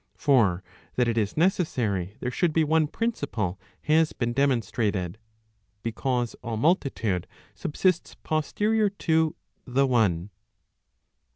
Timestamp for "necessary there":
1.37-2.31